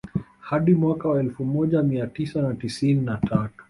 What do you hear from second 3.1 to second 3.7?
tatu